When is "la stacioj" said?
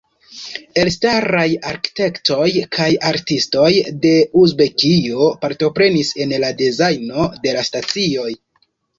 7.59-8.33